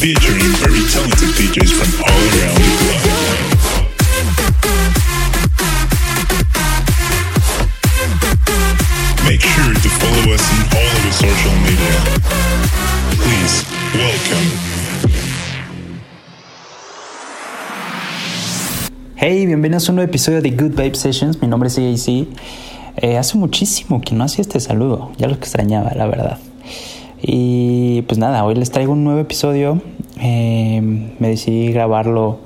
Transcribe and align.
Featuring 0.00 0.40
very 0.56 0.80
talented 0.88 1.28
DJs 1.36 1.72
from 1.76 2.04
all 2.04 2.22
around 2.40 2.79
Hey, 19.22 19.44
bienvenidos 19.44 19.86
a 19.86 19.92
un 19.92 19.96
nuevo 19.96 20.08
episodio 20.08 20.40
de 20.40 20.50
Good 20.50 20.80
Vibe 20.80 20.94
Sessions. 20.94 21.42
Mi 21.42 21.46
nombre 21.46 21.68
es 21.68 21.76
AAC. 21.76 22.26
Eh, 22.96 23.18
hace 23.18 23.36
muchísimo 23.36 24.00
que 24.00 24.14
no 24.14 24.24
hacía 24.24 24.40
este 24.40 24.58
saludo, 24.60 25.12
ya 25.18 25.28
lo 25.28 25.34
extrañaba, 25.34 25.92
la 25.94 26.06
verdad. 26.06 26.38
Y 27.20 28.00
pues 28.08 28.16
nada, 28.16 28.42
hoy 28.46 28.54
les 28.54 28.70
traigo 28.70 28.94
un 28.94 29.04
nuevo 29.04 29.20
episodio. 29.20 29.82
Eh, 30.22 30.80
me 31.18 31.28
decidí 31.28 31.70
grabarlo 31.70 32.38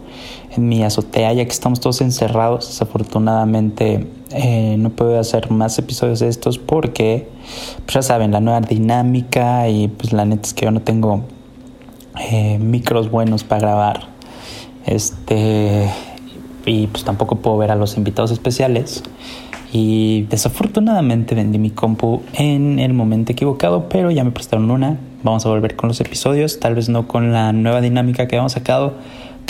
en 0.56 0.68
mi 0.68 0.82
azotea, 0.82 1.32
ya 1.32 1.44
que 1.44 1.52
estamos 1.52 1.78
todos 1.78 2.00
encerrados. 2.00 2.66
Desafortunadamente, 2.66 4.08
eh, 4.32 4.74
no 4.76 4.90
puedo 4.90 5.20
hacer 5.20 5.52
más 5.52 5.78
episodios 5.78 6.18
de 6.18 6.26
estos 6.26 6.58
porque, 6.58 7.28
pues 7.84 7.94
ya 7.94 8.02
saben, 8.02 8.32
la 8.32 8.40
nueva 8.40 8.62
dinámica 8.62 9.68
y 9.68 9.86
pues 9.86 10.12
la 10.12 10.24
neta 10.24 10.42
es 10.42 10.54
que 10.54 10.64
yo 10.64 10.72
no 10.72 10.82
tengo 10.82 11.22
eh, 12.32 12.58
micros 12.58 13.12
buenos 13.12 13.44
para 13.44 13.60
grabar. 13.60 14.08
Este 14.86 15.88
y 16.66 16.86
pues 16.88 17.04
tampoco 17.04 17.36
puedo 17.36 17.56
ver 17.58 17.70
a 17.70 17.76
los 17.76 17.96
invitados 17.96 18.30
especiales. 18.30 19.02
Y 19.72 20.22
desafortunadamente 20.30 21.34
vendí 21.34 21.58
mi 21.58 21.70
compu 21.70 22.22
en 22.34 22.78
el 22.78 22.92
momento 22.94 23.32
equivocado, 23.32 23.88
pero 23.88 24.10
ya 24.12 24.22
me 24.22 24.30
prestaron 24.30 24.70
una. 24.70 24.98
Vamos 25.24 25.44
a 25.46 25.48
volver 25.48 25.74
con 25.74 25.88
los 25.88 26.00
episodios, 26.00 26.60
tal 26.60 26.74
vez 26.76 26.88
no 26.88 27.08
con 27.08 27.32
la 27.32 27.52
nueva 27.52 27.80
dinámica 27.80 28.28
que 28.28 28.36
habíamos 28.36 28.52
sacado, 28.52 28.94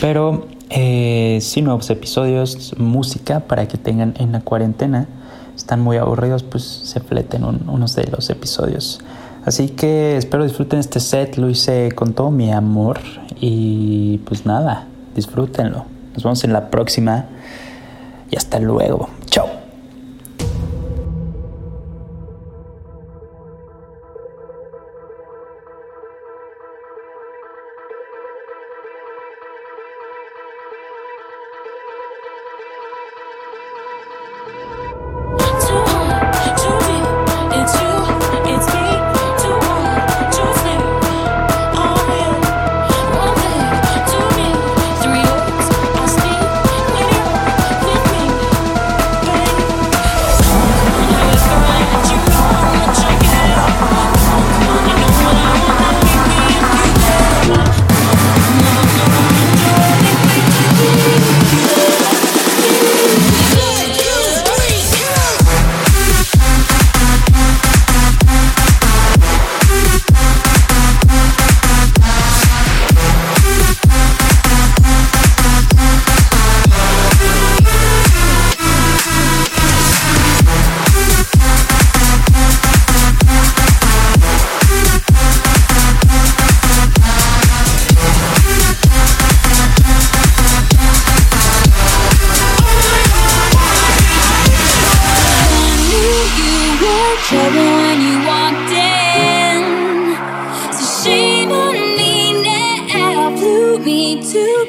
pero 0.01 0.47
eh, 0.71 1.39
sí 1.43 1.61
nuevos 1.61 1.91
episodios, 1.91 2.75
música 2.79 3.41
para 3.41 3.69
que 3.69 3.77
tengan 3.77 4.15
en 4.19 4.33
la 4.33 4.41
cuarentena. 4.41 5.09
Están 5.55 5.81
muy 5.83 5.99
aburridos, 5.99 6.43
pues 6.43 6.63
se 6.65 7.01
fleten 7.01 7.45
un- 7.45 7.69
unos 7.69 7.95
de 7.95 8.05
los 8.11 8.31
episodios. 8.31 9.01
Así 9.45 9.69
que 9.69 10.17
espero 10.17 10.45
disfruten 10.45 10.79
este 10.81 11.01
set, 11.01 11.37
lo 11.37 11.51
hice 11.51 11.93
con 11.93 12.15
todo 12.15 12.31
mi 12.31 12.51
amor 12.51 12.99
y 13.41 14.19
pues 14.25 14.47
nada, 14.47 14.87
disfrútenlo. 15.15 15.85
Nos 16.15 16.23
vemos 16.23 16.45
en 16.45 16.53
la 16.53 16.71
próxima 16.71 17.27
y 18.31 18.37
hasta 18.37 18.59
luego. 18.61 19.09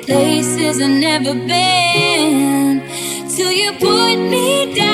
Places 0.06 0.82
I've 0.82 0.90
never 0.90 1.34
been. 1.34 2.82
Till 3.30 3.52
you 3.52 3.72
put 3.74 4.16
me 4.16 4.74
down. 4.74 4.85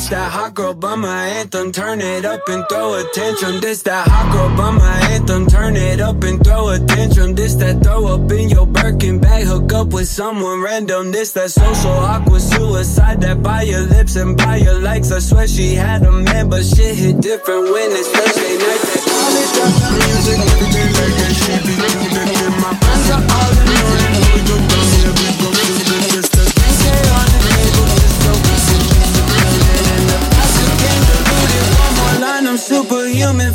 This 0.00 0.08
that 0.08 0.32
hot 0.32 0.54
girl 0.54 0.72
by 0.72 0.94
my 0.94 1.26
anthem, 1.26 1.72
turn 1.72 2.00
it 2.00 2.24
up 2.24 2.40
and 2.48 2.64
throw 2.70 2.94
attention. 2.94 3.60
This 3.60 3.82
that 3.82 4.08
hot 4.08 4.32
girl 4.32 4.48
by 4.56 4.70
my 4.70 4.96
anthem, 5.12 5.44
turn 5.46 5.76
it 5.76 6.00
up 6.00 6.24
and 6.24 6.42
throw 6.42 6.70
attention. 6.70 7.34
This 7.34 7.54
that 7.56 7.84
throw 7.84 8.06
up 8.06 8.32
in 8.32 8.48
your 8.48 8.66
Birkin 8.66 9.20
bag, 9.20 9.44
hook 9.44 9.70
up 9.74 9.88
with 9.88 10.08
someone 10.08 10.62
random. 10.62 11.12
This 11.12 11.32
that 11.32 11.50
social 11.50 11.90
awkward 11.90 12.40
suicide 12.40 13.20
that 13.20 13.42
by 13.42 13.60
your 13.60 13.82
lips 13.82 14.16
and 14.16 14.38
by 14.38 14.56
your 14.56 14.80
likes. 14.80 15.12
I 15.12 15.18
swear 15.18 15.46
she 15.46 15.74
had 15.74 16.02
a 16.02 16.10
man, 16.10 16.48
but 16.48 16.64
shit 16.64 16.96
hit 16.96 17.20
different 17.20 17.64
when 17.64 17.92
it's 17.92 18.08
Thursday 18.08 18.56
night. 18.56 18.80
That 18.80 19.04
college 19.04 19.52
it 19.52 20.00
music, 20.00 20.38
everything 20.48 20.90
like 20.96 21.14
that 21.20 21.32
she 21.36 21.52
be 21.60 21.74
looking 21.76 22.10
in 22.48 22.60
my 22.62 22.79
human 33.20 33.49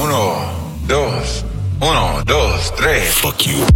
Uno, 0.00 0.52
dos, 0.86 1.44
uno, 1.80 2.22
dos, 2.24 2.74
tres. 2.76 3.12
Fuck 3.14 3.42
you. 3.46 3.75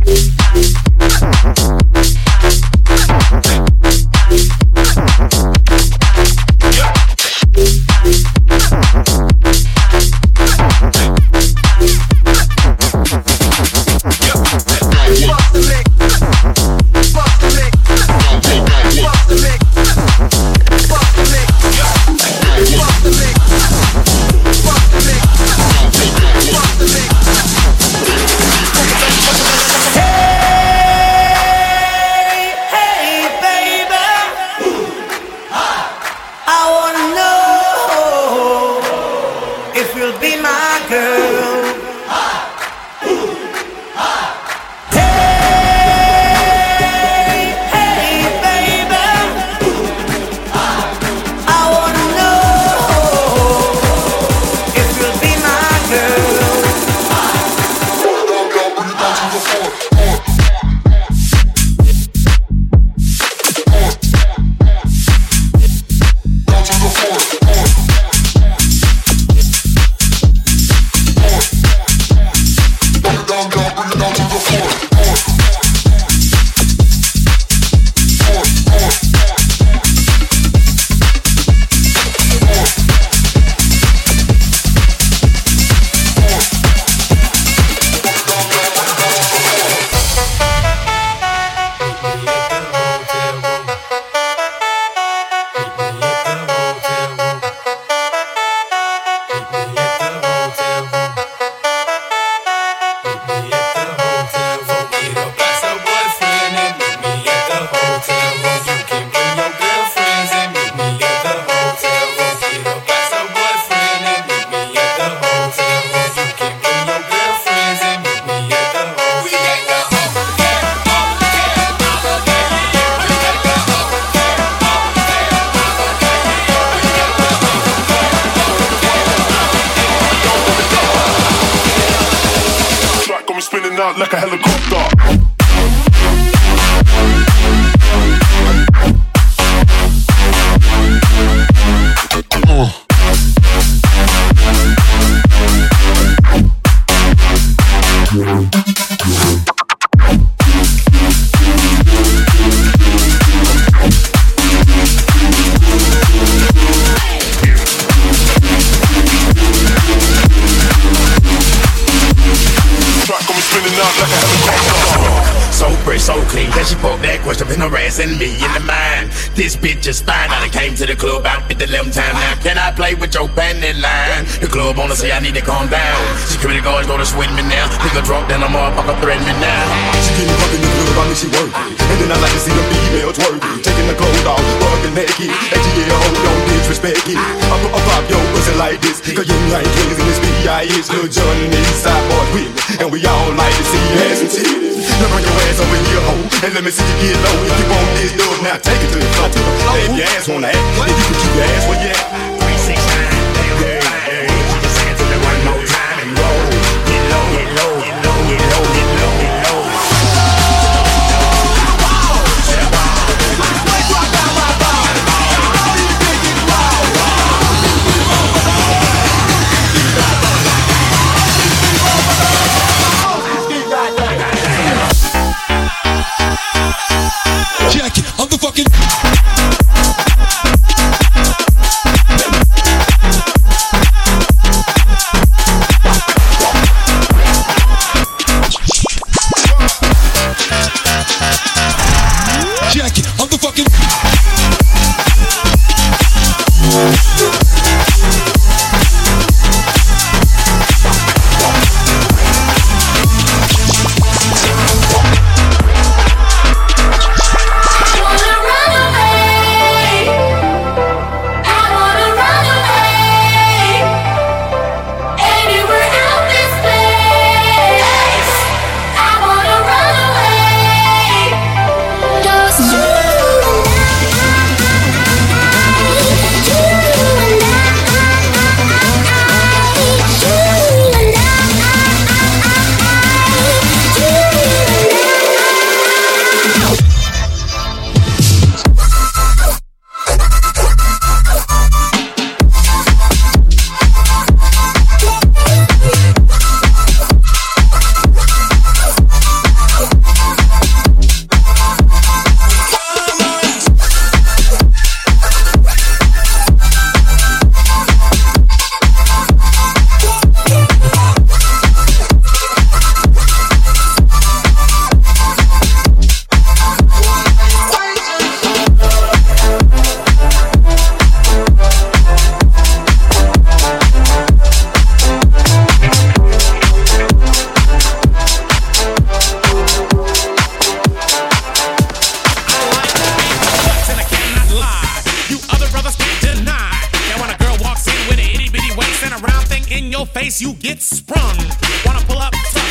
say 175.01 175.17
I 175.17 175.21
need 175.25 175.33
to 175.33 175.41
calm 175.41 175.65
down. 175.73 175.97
Security 176.29 176.61
guards, 176.61 176.85
go 176.85 177.01
to 177.01 177.09
swing 177.09 177.33
me 177.33 177.41
now. 177.49 177.65
Nigga 177.81 178.05
drunk, 178.05 178.29
then 178.29 178.45
I'm 178.45 178.53
all 178.53 178.69
threaten 179.01 179.25
me 179.25 179.33
now. 179.41 179.65
She 180.05 180.13
give 180.21 180.29
me 180.29 180.35
fucking 180.37 180.61
nigga 180.61 180.77
look 180.77 180.93
about 180.93 181.09
me, 181.09 181.17
she 181.17 181.29
worthy. 181.33 181.57
And 181.73 181.97
then 182.05 182.13
I 182.13 182.21
like 182.21 182.35
to 182.37 182.43
see 182.45 182.53
them 182.53 182.67
females 182.69 183.17
it's 183.17 183.21
worthy. 183.25 183.41
Taking 183.65 183.89
the 183.89 183.97
cold 183.97 184.27
off, 184.29 184.45
fucking 184.61 184.93
naked. 184.93 185.33
ATL, 185.57 186.05
don't 186.21 186.43
disrespect 186.53 187.09
it. 187.09 187.17
I'm 187.17 187.61
gonna 187.65 187.81
pop 187.81 188.05
your 188.13 188.21
pussy 188.37 188.53
like 188.61 188.77
this. 188.85 189.01
Cause 189.01 189.25
you 189.25 189.41
ain't 189.57 189.73
crazy, 189.73 190.05
this 190.05 190.21
B.I.H. 190.21 190.93
Lil 190.93 191.09
Jon 191.09 191.37
and 191.49 191.49
these 191.49 191.81
side 191.81 192.05
boys 192.13 192.29
with 192.37 192.53
me. 192.53 192.85
And 192.85 192.89
we 192.93 193.01
all 193.09 193.33
like 193.41 193.57
to 193.57 193.65
see 193.73 193.81
ass 194.05 194.21
and 194.21 194.29
titties. 194.29 194.85
Now 195.01 195.09
bring 195.17 195.25
your 195.25 195.37
ass 195.49 195.65
over 195.65 195.81
here, 195.81 196.03
ho. 196.05 196.15
And 196.45 196.53
let 196.53 196.61
me 196.61 196.73
see 196.77 196.85
you 196.85 196.97
get 197.09 197.17
low. 197.25 197.37
If 197.49 197.57
you 197.57 197.67
want 197.73 197.89
this 197.97 198.13
dub, 198.21 198.37
now 198.45 198.57
take 198.61 198.81
it 198.85 198.93
to 198.93 198.99
the 199.01 199.09
floor. 199.17 199.33
If 199.81 199.97
your 199.97 200.09
ass 200.13 200.29
wanna 200.29 200.53
act, 200.53 200.61
then 200.77 200.93
you 200.93 201.05
can 201.09 201.17
keep 201.25 201.33
your 201.41 201.49
ass 201.57 201.65
where 201.73 201.81
you 201.89 201.89
at. 201.89 202.30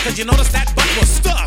Cause 0.10 0.18
you 0.18 0.26
notice 0.26 0.50
that 0.52 0.66
butt 0.76 0.90
was 0.98 1.08
stuck. 1.08 1.46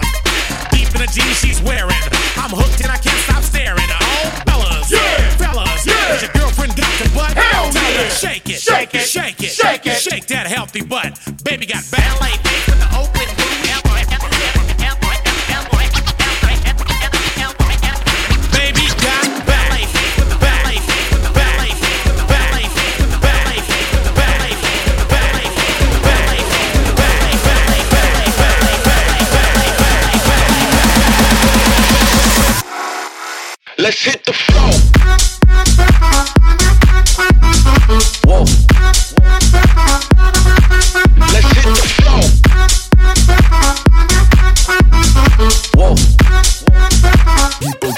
Deep 0.70 0.86
in 0.94 1.02
the 1.02 1.10
jeans 1.10 1.34
she's 1.42 1.60
wearing. 1.62 1.98
I'm 2.38 2.54
hooked 2.54 2.78
and 2.82 2.92
I 2.92 2.96
can't 2.96 3.18
stop 3.26 3.42
staring. 3.42 3.90
Oh, 3.90 4.30
fellas, 4.46 4.86
yeah, 4.86 5.34
fellas, 5.34 5.82
yeah. 5.84 6.22
Your 6.22 6.30
girlfriend 6.30 6.76
got 6.78 6.90
the 7.02 7.10
butt? 7.10 7.34
Hell 7.34 7.72
Tell 7.72 7.82
her, 7.82 8.06
yeah. 8.06 8.08
shake 8.08 8.48
it, 8.48 8.60
Shake 8.62 8.94
it, 8.94 9.06
shake 9.06 9.42
it, 9.42 9.50
shake 9.50 9.86
it. 9.86 9.98
shake 9.98 10.26
that 10.28 10.46
healthy 10.46 10.82
butt. 10.82 11.18
Baby 11.42 11.66
got 11.66 11.82
ballet 11.90 12.38
feet 12.46 12.62
with 12.70 12.78
the 12.78 12.90
open 12.94 13.41
Let's 33.82 34.04
hit 34.04 34.24
the 34.24 34.32
floor. 34.32 34.70
Whoa. 38.24 38.44
Let's 41.32 41.50
hit 41.50 41.64
the 41.66 41.74
floor. 41.98 42.22
Whoa. 45.74 45.96
People. 47.58 47.92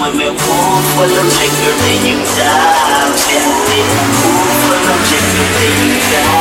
swimming 0.00 0.34
pool 0.34 0.80
full 0.96 1.12
of 1.12 1.28
liquor, 1.36 1.74
then 1.84 2.00
you 2.06 2.16
dive. 2.32 3.12
Pool 4.16 4.48
full 4.64 4.88
of 4.88 5.00
liquor, 5.12 5.48
then 5.60 5.76
you 5.84 6.00
dive. 6.10 6.39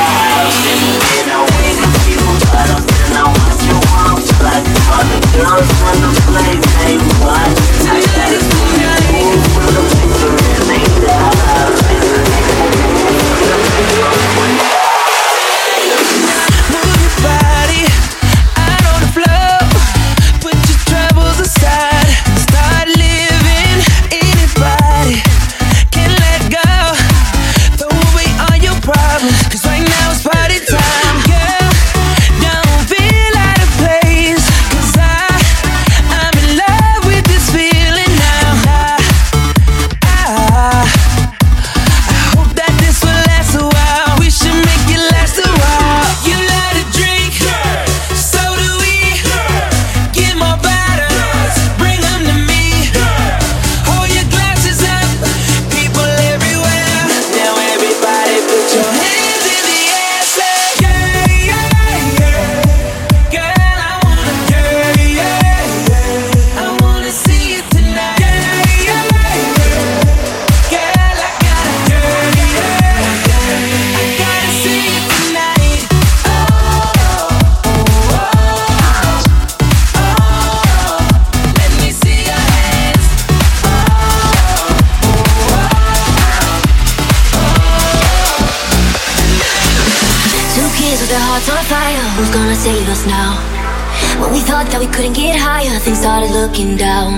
looking 96.49 96.75
down. 96.75 97.13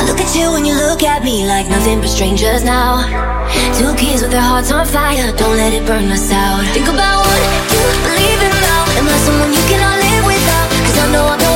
I 0.00 0.04
look 0.08 0.20
at 0.20 0.34
you 0.34 0.56
and 0.56 0.66
you 0.66 0.74
look 0.74 1.02
at 1.02 1.22
me 1.22 1.46
like 1.46 1.68
nothing 1.68 2.00
but 2.00 2.08
strangers 2.08 2.64
now. 2.64 3.04
Two 3.76 3.92
kids 3.94 4.22
with 4.22 4.30
their 4.30 4.40
hearts 4.40 4.72
on 4.72 4.86
fire, 4.86 5.32
don't 5.36 5.56
let 5.56 5.74
it 5.74 5.86
burn 5.86 6.10
us 6.10 6.32
out. 6.32 6.64
Think 6.72 6.88
about 6.88 7.20
what 7.26 7.40
you 7.72 7.84
believe 8.08 8.40
in 8.40 8.54
now, 8.68 8.98
Am 8.98 9.06
I 9.06 9.16
someone 9.26 9.52
you 9.52 9.64
cannot 9.68 9.96
live 10.00 10.24
without. 10.24 10.68
Cause 10.86 10.98
I 10.98 11.12
know 11.12 11.26
I'm. 11.26 11.53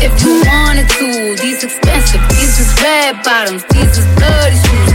if 0.00 0.12
you 0.22 0.42
wanted 0.44 0.88
to. 0.98 1.36
These 1.40 1.64
expensive, 1.64 2.20
these 2.30 2.58
is 2.60 2.70
red 2.82 3.22
bottoms, 3.24 3.64
these 3.72 3.98
is 3.98 4.06
dirty 4.16 4.58
shoes. 4.66 4.92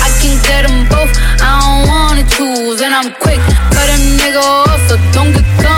I 0.00 0.08
can 0.20 0.34
get 0.44 0.66
them 0.66 0.88
both, 0.88 1.12
I 1.40 1.60
don't 1.60 1.88
wanna 1.88 2.24
choose. 2.28 2.80
And 2.80 2.94
I'm 2.94 3.12
quick, 3.14 3.40
cut 3.74 3.88
a 3.88 3.98
nigga 4.18 4.42
off, 4.42 4.80
so 4.88 4.96
don't 5.12 5.32
get 5.32 5.46
gone. 5.62 5.77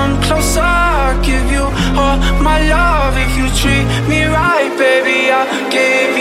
come 0.00 0.22
closer, 0.22 0.60
I'll 0.62 1.20
give 1.22 1.46
you 1.56 1.64
all 2.00 2.16
my 2.48 2.58
love. 2.76 3.12
If 3.24 3.32
you 3.38 3.46
treat 3.60 3.86
me 4.08 4.20
right, 4.24 4.72
baby, 4.78 5.30
I'll 5.30 5.70
give 5.70 6.16
you. 6.16 6.19